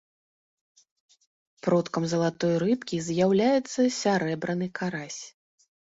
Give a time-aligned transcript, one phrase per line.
[1.67, 5.21] Продкам залатой рыбкі з'яўляецца сярэбраны карась.